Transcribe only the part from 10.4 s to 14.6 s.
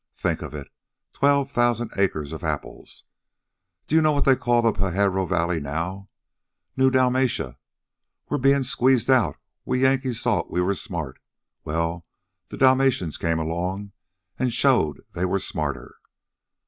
we were smart. Well, the Dalmatians came along and